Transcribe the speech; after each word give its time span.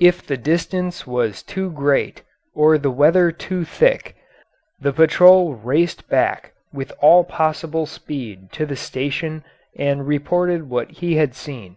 If 0.00 0.26
the 0.26 0.36
distance 0.36 1.06
was 1.06 1.40
too 1.40 1.70
great 1.70 2.22
or 2.52 2.78
the 2.78 2.90
weather 2.90 3.30
too 3.30 3.64
thick, 3.64 4.16
the 4.80 4.92
patrol 4.92 5.54
raced 5.54 6.08
back 6.08 6.54
with 6.72 6.90
all 6.98 7.22
possible 7.22 7.86
speed 7.86 8.50
to 8.54 8.66
the 8.66 8.74
station 8.74 9.44
and 9.78 10.04
reported 10.04 10.68
what 10.68 10.90
he 10.90 11.14
had 11.14 11.36
seen. 11.36 11.76